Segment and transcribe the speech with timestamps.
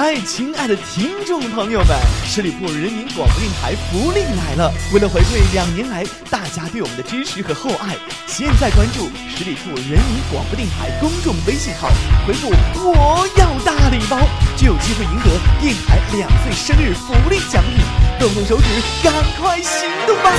[0.00, 1.88] 嗨，亲爱的听众朋友们，
[2.24, 4.72] 十里铺人民广播电台福利来了！
[4.94, 11.88] 为了回馈两年来大家对我们的支持和厚爱，现在关注十里铺人民广播电台公众微信号，
[12.24, 12.48] 回复
[12.78, 14.20] “我要大礼包”，
[14.56, 15.30] 就有机会赢得
[15.60, 17.84] 电台两岁生日福利奖品。
[18.20, 18.66] 动动手指，
[19.02, 20.30] 赶快行动吧！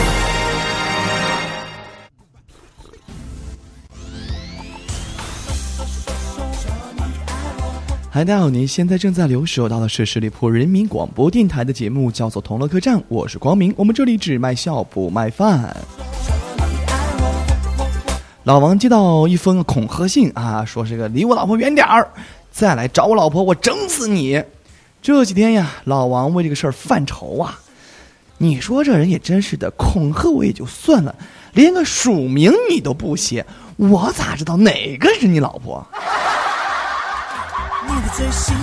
[8.12, 8.50] 嗨，大家好！
[8.50, 13.72] 您现在正在留守到的是十里铺人民广播电台的节目，叫做《同乐客栈》，我是光明。
[13.78, 15.78] 我们这里只卖笑不卖饭。
[18.46, 22.10] 老王接到一封恐吓信啊，说这个离我老婆远点儿，
[22.52, 24.44] 再来找我老婆，我整死你！
[25.04, 27.60] 这几天呀，老王为这个事儿犯愁啊。
[28.40, 31.14] 你说这人也真是的，恐吓我也就算了，
[31.54, 35.86] 连个署名你都不写，我咋知道哪个是你老婆？
[38.16, 38.56] 最新，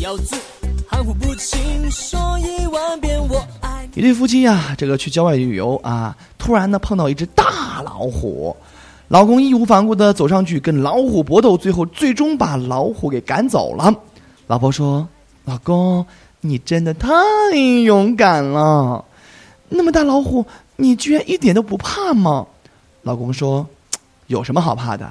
[0.00, 0.36] 咬字
[0.88, 2.44] 含糊不清，说一
[4.00, 8.54] 对夫妻呀，这个去郊外旅游啊，突然呢碰到一只大老虎，
[9.08, 13.94] 老公义无反顾的走上去跟老虎搏斗，最后最终把老虎给赶走了。
[14.48, 15.06] 老婆说
[15.46, 16.04] ：“老公，
[16.40, 17.08] 你真的太
[17.84, 19.04] 勇敢了，
[19.68, 20.44] 那么大老虎，
[20.76, 22.46] 你居然一点都不怕吗？”
[23.02, 23.66] 老公说
[24.26, 25.10] ：“有什么好怕的？”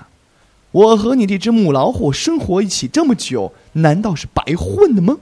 [0.73, 5.15] 我和你这只母老虎生活一起这么久，难道是白混的吗？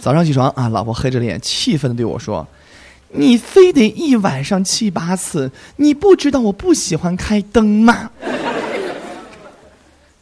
[0.00, 2.48] 早上起床啊，老婆黑着脸，气愤的对我说
[3.12, 8.10] ：“你非得一晚上七八次，你不知道我不喜欢开灯吗？”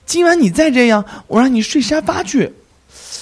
[0.05, 2.53] 今晚你再这样，我让你睡沙发去。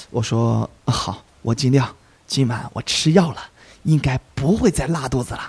[0.08, 1.86] 我说：“好，我尽量。
[2.26, 3.36] 今晚我吃药了。”
[3.84, 5.40] 应该不会再拉肚子了。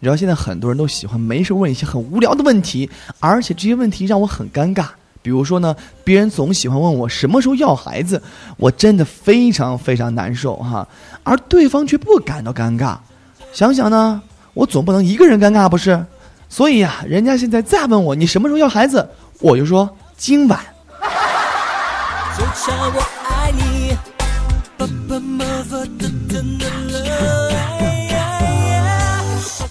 [0.00, 2.88] 然后现在很多人都喜欢没事问一些很无聊的问题，
[3.20, 4.86] 而且这些问题让我很尴尬。
[5.20, 8.20] 比如说呢，别人总喜欢问我什么时候要孩子，
[8.56, 10.88] 我真的非常非常难受哈，
[11.22, 12.96] 而对方却不感到尴尬。
[13.52, 14.22] 想想呢，
[14.54, 16.04] 我总不能一个人尴尬不是？
[16.48, 19.06] 所以呀，人家现在再问我你什么时候要孩子，
[19.40, 19.88] 我就说。
[20.14, 20.60] 今晚，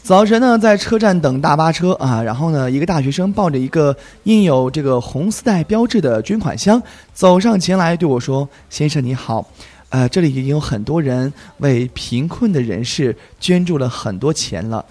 [0.03, 9.50] 早晨呢，在车站等大巴车啊，然后呢，一个大学生抱着一个印有这个红丝带标志的捐款箱走上前来，对我说：“先生你好，
[9.88, 14.85] 呃，这里已经有很多人为贫困的人士捐助了很多钱了。”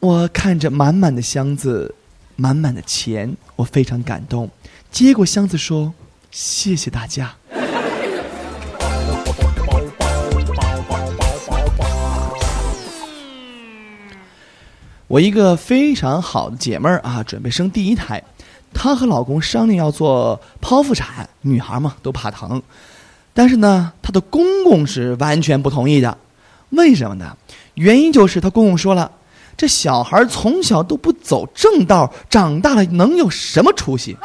[0.00, 1.94] 我看着满满的箱子，
[2.36, 4.50] 满满的钱，我非常感动。
[4.90, 5.94] 接过箱子说
[6.34, 7.32] ：“谢谢大家。”
[15.06, 18.20] 我一个非常好的姐妹儿啊，准备生第一胎，
[18.72, 22.60] 她和老公商量要做剖腹产，女孩嘛都怕疼，
[23.32, 26.18] 但是呢，她的公公是完全不同意的。
[26.70, 27.36] 为什么呢？
[27.74, 29.08] 原因就是她公公说了，
[29.56, 34.16] 这小孩从小都不走正道，长大了能有什么出息？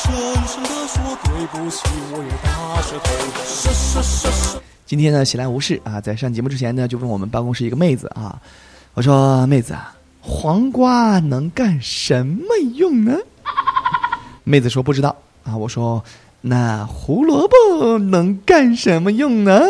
[0.00, 0.14] 深
[0.46, 1.82] 深的说对不起，
[2.12, 8.40] 我也大声对今天呢，闲来无事啊，在上节目之前呢，就问我们办公室一个妹子啊，
[8.94, 12.44] 我说妹子啊，黄瓜能干什么
[12.76, 13.16] 用呢？
[14.44, 15.56] 妹子说不知道啊。
[15.56, 16.04] 我说
[16.42, 19.60] 那胡萝卜能干什么用呢？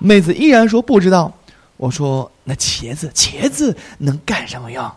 [0.00, 1.32] 妹子依然说不知道。
[1.76, 4.88] 我说那茄子，茄子能干什么用？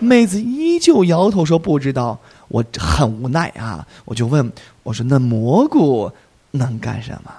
[0.00, 2.18] 妹子依旧摇头说不知道。
[2.52, 4.52] 我很无奈啊，我就问
[4.82, 6.12] 我说：“那蘑菇
[6.50, 7.32] 能干什么？”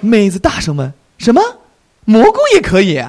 [0.00, 1.42] 妹子大声问：“什么？
[2.04, 3.02] 蘑菇也可以？”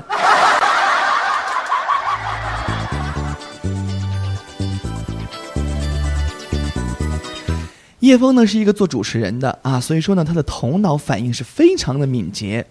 [7.99, 12.65] 叶枫呢是一个做主持人的啊，所以说呢他的头脑反应是非常的敏捷。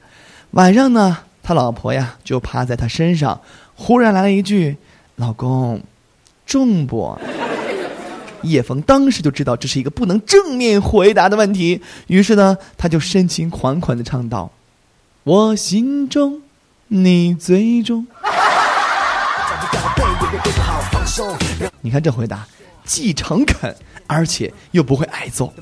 [0.50, 3.40] 晚上呢，他老婆呀就趴在他身上，
[3.76, 4.76] 忽然来了一句
[5.14, 5.80] ：“老公，
[6.44, 7.16] 重不？”
[8.44, 14.50] 叶枫当时就知道这是一个不能正面回答的问题，于是呢，他就深情款款的唱道
[15.24, 16.42] ：“我心中
[16.88, 18.06] 你最重。
[21.80, 22.46] ”你看这回答，
[22.84, 23.74] 既诚恳，
[24.06, 25.52] 而且又不会挨揍。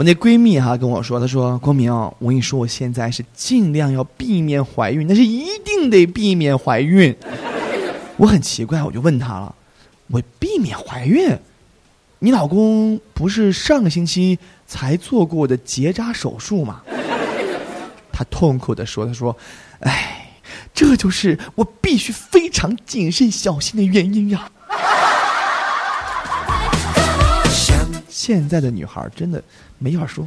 [0.00, 7.14] 我那闺蜜哈跟我说，她说：“光明，我跟你说，我现在是尽量要避免怀孕，那是一定得避免怀孕。”
[8.16, 9.54] 我很奇怪，我就问他了，
[10.06, 11.36] 我避免怀孕，
[12.20, 16.80] 你老公不是上个星期才做过的结扎手术吗？
[18.10, 19.36] 他痛苦的说：“他说，
[19.80, 20.30] 哎，
[20.72, 24.50] 这就是我必须非常谨慎小心的原因呀。”
[28.22, 29.42] 现在的女孩真的
[29.78, 30.26] 没法说。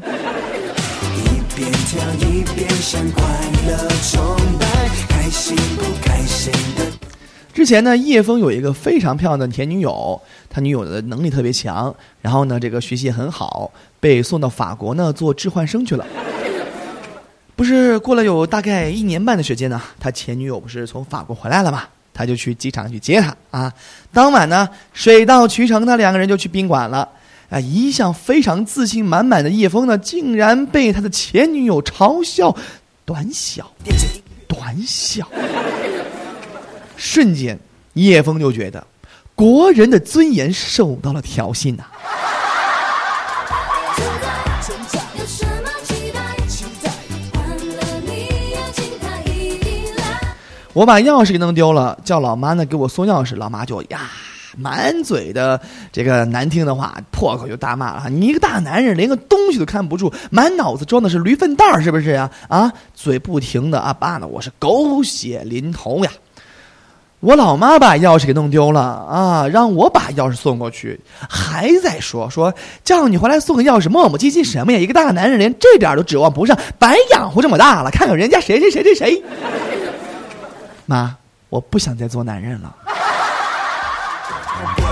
[7.53, 10.19] 之前呢，叶枫有一个非常漂亮的前女友，
[10.49, 16.03] 他女友的能力特别强，然后呢，这个学习也很好，被送到法国呢做置换生去了。
[17.55, 23.71] 不是过了有大概一年半的时间呢，他前女友不是从法国回来了嘛，他就去机场去接她啊。
[24.11, 27.07] 当晚呢，水到渠成的两个人就去宾馆了。
[27.49, 32.55] 啊，一向非常自信满满的叶枫呢，竟然被他的前女友嘲笑
[33.05, 33.71] 短小，
[34.47, 35.27] 短小。
[36.97, 37.59] 瞬间，
[37.93, 38.85] 叶枫就觉得
[39.35, 41.83] 国人的尊严受到了挑衅呐。
[50.73, 54.09] 我把钥匙给弄丢了，叫老妈呢给我送钥匙，老妈就呀。
[54.57, 55.59] 满嘴的
[55.91, 62.29] 这个难听的话，破口就大骂了：“你一个大男人，连个东西都看不住，满脑子装的是驴粪蛋儿，是不是呀？
[62.47, 66.11] 啊，嘴不停的啊，爸呢，我是狗血淋头呀！
[67.19, 70.99] 我老妈把钥匙给弄丢了啊，让我把钥匙送过去，
[71.29, 72.53] 还在说说
[72.83, 74.77] 叫你回来送个钥匙，磨磨唧唧什么呀？
[74.77, 79.23] 一个大男人连这点都指望不上，白养活这么大了，看看人家谁谁谁谁谁。
[80.85, 81.15] 妈，
[81.49, 82.75] 我不想再做男人了。”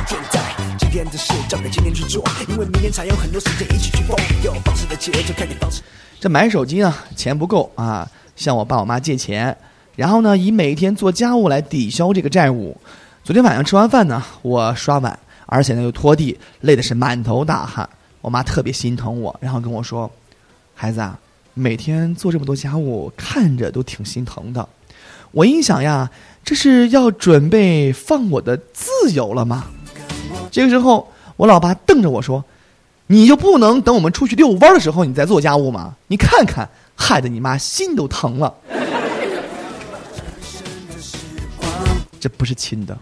[0.05, 0.39] 建造
[0.79, 4.15] 今天的事交给今天去做，因为明天才有很多时间一起去蹦
[6.19, 9.55] 这买手机呢，钱不够啊，向我爸我妈借钱，
[9.95, 12.75] 然后呢，以每天做家务来抵消这个债务。
[13.23, 17.87] 昨天晚上吃完饭呢，我刷碗，而且呢又拖地，累的是满头大汗。
[18.21, 20.09] 我妈特别心疼我，然后跟我说
[20.75, 21.17] ：“孩子啊，
[21.53, 24.67] 每天做这么多家务，看着都挺心疼的。”
[25.31, 26.11] 我一想呀，
[26.43, 29.67] 这是要准备放我的自由了吗？
[30.51, 32.43] 这个时候，我老爸瞪着我说
[33.07, 35.95] ：“你就不能等我们出去遛弯的时候，你再做家务吗？
[36.07, 38.53] 你看看，害得你妈心都疼了。”
[42.19, 42.95] 这不是亲的。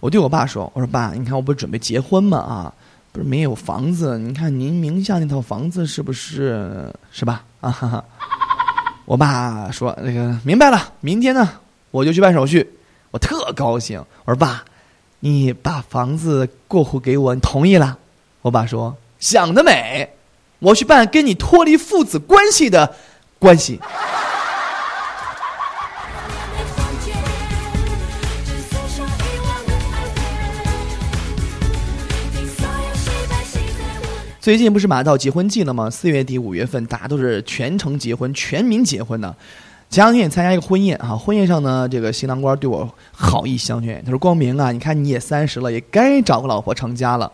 [0.00, 2.38] 我对我爸说：“我说爸，你看我不是准备结婚吗？
[2.38, 2.72] 啊，
[3.12, 4.18] 不是没有房子？
[4.18, 7.44] 你看您名下那套房子是不是是吧？
[7.60, 8.04] 啊哈哈。
[9.06, 11.48] ”我爸说：“那个明白了，明天呢
[11.90, 12.68] 我就去办手续。”
[13.16, 14.62] 我特高兴，我说爸，
[15.20, 17.96] 你把房子过户给我，你同意了？
[18.42, 20.10] 我爸说想得美，
[20.58, 22.94] 我去办跟你脱离父子关系的
[23.38, 23.80] 关系。
[34.42, 35.88] 最近不是马到结婚季了吗？
[35.88, 39.34] 四月底五月份，大家都是全城结婚，全民结婚呢。
[39.88, 47.30] 前两天也参加一个婚宴啊，婚宴上呢，这个新郎官对我好意相劝，他说：“光明啊，你看你也三十了，也该找个老婆成家了。”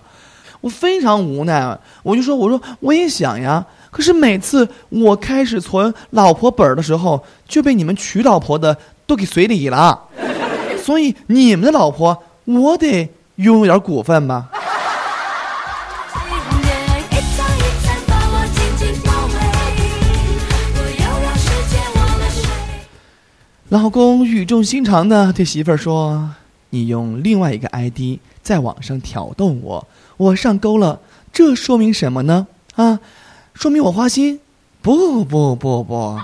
[0.60, 8.76] 我非常无奈，我就说：“我说我也想呀，可是每次我开始存老婆本的时候，就被你们娶老婆的
[9.06, 10.00] 都给随礼了，
[10.85, 14.49] 所以你们的老婆我得拥有点股份吧。”
[23.73, 26.29] 老公语重心长的对媳妇儿说
[26.69, 29.88] ：“你用另外一个 ID 在网上挑逗我，
[30.19, 31.00] 我上钩了，
[31.33, 32.47] 这说明什么呢？
[32.75, 33.00] 啊，
[33.55, 34.41] 说明我花心？
[34.83, 36.19] 不不不不，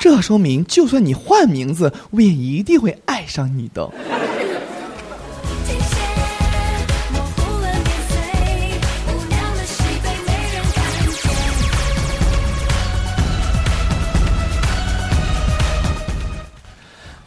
[0.00, 3.90] 这说明就算你换名字，我也一定会爱上你的。”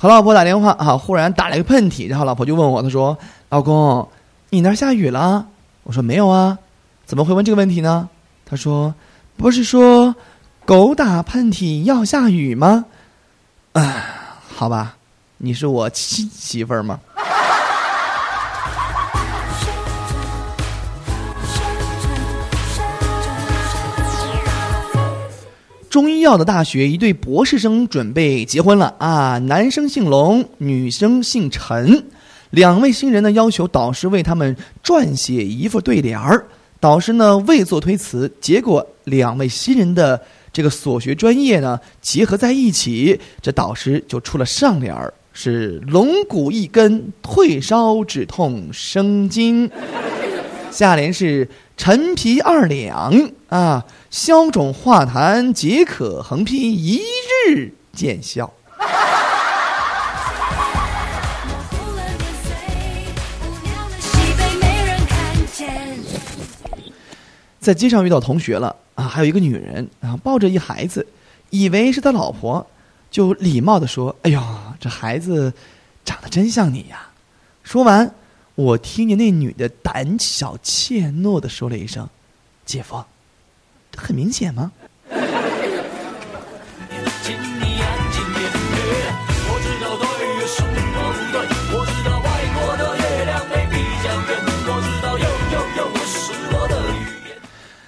[0.01, 3.15] 和老婆打电话啊，忽然打了一个喷嚏，然后老婆就问我，她说
[3.49, 4.09] ：“老公，
[4.49, 5.45] 你那儿下雨了？”
[5.85, 6.57] 我说：“没有啊，
[7.05, 8.09] 怎么会问这个问题呢？”
[8.43, 8.95] 她说
[9.37, 10.15] ：“不是说
[10.65, 12.85] 狗打喷嚏要下雨吗？”
[13.73, 14.95] 啊，好吧，
[15.37, 16.99] 你是我亲媳妇儿吗？
[25.91, 29.37] 中医药的大学，一对博士生准备结婚了啊！
[29.39, 32.05] 男生姓龙，女生姓陈，
[32.51, 36.47] 两位新人呢要求导师为他们撰写一副对联儿。
[36.79, 40.21] 导师呢未做推辞，结果两位新人的
[40.53, 49.69] 这个所学专业呢结合在一起，这导师就出了上联儿，是龙骨一根，退烧止痛生津；
[50.71, 51.45] 下联是
[51.83, 53.11] 陈皮二两
[53.49, 57.01] 啊，消肿化痰，解渴横批，一
[57.49, 58.53] 日见效。
[67.59, 71.07] 在街上遇到同学了啊，还有一个女人啊，抱着一孩子，
[71.49, 72.63] 以为是他老婆，
[73.09, 74.39] 就礼貌的说：“哎呦，
[74.79, 75.51] 这孩子
[76.05, 77.07] 长得真像你呀。”
[77.65, 78.13] 说完，
[78.55, 82.07] 我听见那女的胆小怯懦的说了一声
[82.65, 83.03] ：“姐夫，
[83.91, 84.71] 这很明显吗？”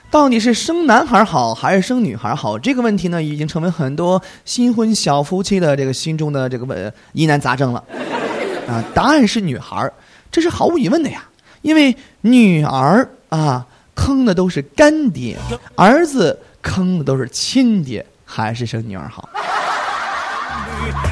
[0.09, 2.57] 到底是生男孩好还是生女孩好？
[2.59, 7.83] 这个问题呢，已经成为很多新婚小夫妻的这个心中的这个问疑难杂症了。
[8.67, 9.93] 啊，答案是女孩儿，
[10.31, 11.23] 这是毫无疑问的呀。
[11.61, 13.65] 因为女儿啊，
[13.95, 15.37] 坑的都是干爹，
[15.75, 19.29] 儿子坑的都是亲爹，还是生女儿好。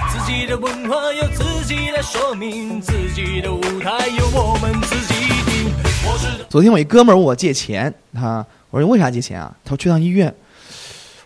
[0.10, 5.74] 自己的文化由自己来说明，自己的舞台由我们自己定。
[6.50, 8.46] 昨天我一哥们儿问我借钱，他。
[8.70, 9.54] 我说为啥借钱啊？
[9.66, 10.34] 他说去趟医院。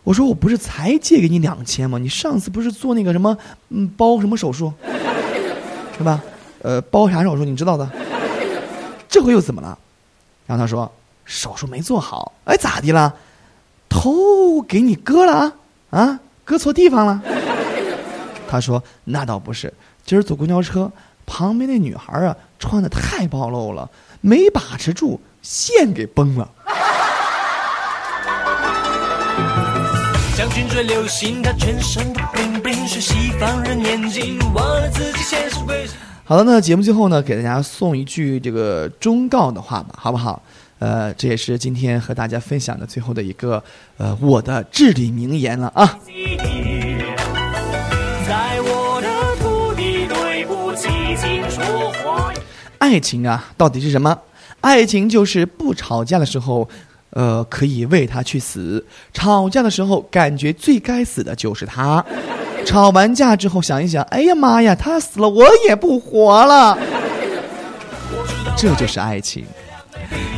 [0.04, 2.00] 我说我不是才借给你两千吗？
[2.00, 3.38] 你上次不是做那个什么
[3.70, 4.74] 嗯包什么手术，
[5.98, 6.22] 是吧？
[6.62, 7.88] 呃，包啥手术你知道的？
[9.08, 9.78] 这回又怎么了？
[10.46, 10.92] 然后他说
[11.26, 12.34] 手术没做好。
[12.46, 13.14] 哎，咋的了？
[13.88, 15.54] 头给你割了啊？
[15.92, 17.22] 啊，割错地方了？
[18.50, 19.74] 他说那倒不是，
[20.06, 20.92] 今儿坐公交车，
[21.26, 23.90] 旁边那女孩啊穿的太暴露了，
[24.22, 26.50] 没把持住，线给崩了。
[30.36, 32.55] 将军最流行，他全身都 bling bling，
[32.88, 35.88] 是西方人眼睛，忘了自己现实为
[36.24, 40.42] 好了，那节目最后呢，给大家送一句这个忠告的话吧，好不好？
[40.78, 43.64] 呃，这也是今天和大家分享的最后的一个
[43.98, 45.98] 呃我的至理名言了啊。
[52.78, 54.16] 爱情啊，到底是什么？
[54.62, 56.70] 爱情就是不吵架的时候。
[57.16, 58.86] 呃，可以为他去死。
[59.14, 62.04] 吵架的时候，感觉最该死的就是他。
[62.66, 66.78] 吵完架之后，想一想，哎呀妈呀，他死了，我也不活了。
[68.58, 69.46] 这就是爱情。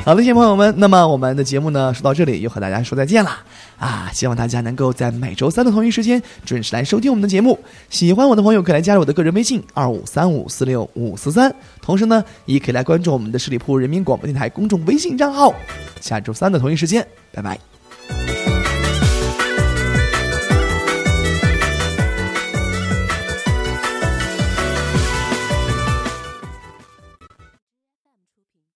[0.05, 3.29] 好的，亲爱朋友们，那么我们的节目呢，说到这里，又和大家说再见了
[3.77, 4.09] 啊！
[4.13, 7.59] 希望大家能够在每周三的同一时间准时来收听我们的节目。
[7.89, 15.53] 喜欢我的朋友可以来加入我的个人微信二五三五四六五四三，同时呢，也可以来关注我们的十里铺人民广播电台公众微信账号。
[15.99, 17.59] 下周三的同一时间，拜拜。